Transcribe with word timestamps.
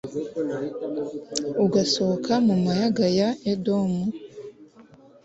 ugasohoka 1.65 2.33
mu 2.47 2.55
mayaga 2.65 3.05
ya 3.19 3.29
edomu 3.51 4.01